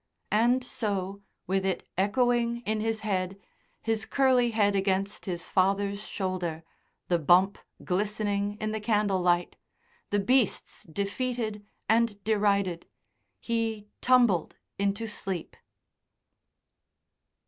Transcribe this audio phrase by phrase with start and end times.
[0.31, 3.39] And so, with it echoing in his head,
[3.83, 6.63] his curly head against his father's shoulder,
[7.07, 9.57] the bump glistening in the candle light,
[10.09, 12.87] the beasts defeated and derided,
[13.39, 15.55] he tumbled into sleep.